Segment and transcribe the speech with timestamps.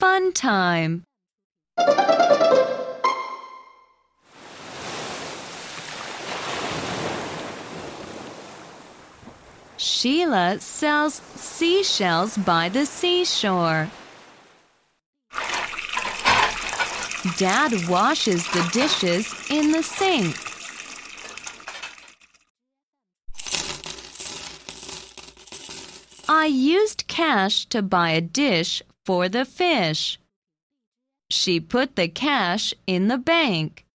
[0.00, 1.02] Fun time.
[9.76, 13.90] Sheila sells seashells by the seashore.
[17.36, 20.36] Dad washes the dishes in the sink.
[26.28, 30.18] I used cash to buy a dish for the fish.
[31.30, 33.86] She put the cash in the bank.